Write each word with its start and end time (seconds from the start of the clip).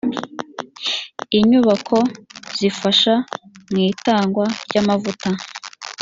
inyubako 1.37 1.97
zifasha 2.57 3.13
mu 3.71 3.79
itangwa 3.91 4.45
ry 4.65 4.75
amavuta 4.81 5.27